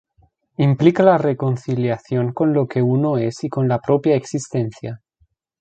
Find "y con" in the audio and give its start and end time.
3.43-3.67